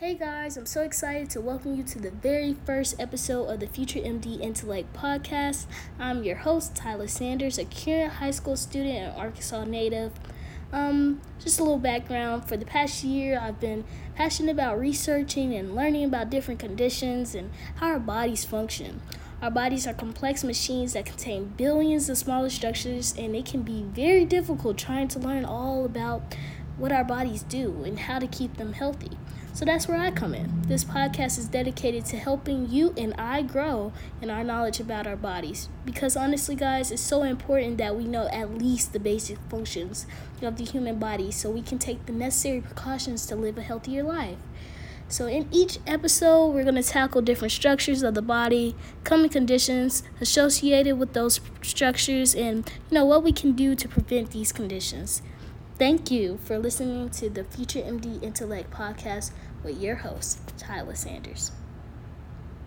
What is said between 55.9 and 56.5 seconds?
you